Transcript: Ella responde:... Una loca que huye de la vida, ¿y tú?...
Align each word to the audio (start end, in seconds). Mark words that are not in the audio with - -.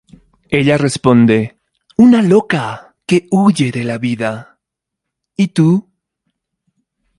Ella 0.49 0.77
responde:... 0.79 1.59
Una 1.97 2.23
loca 2.23 2.95
que 3.05 3.27
huye 3.29 3.71
de 3.71 3.83
la 3.83 3.99
vida, 3.99 4.57
¿y 5.37 5.49
tú?... 5.49 5.91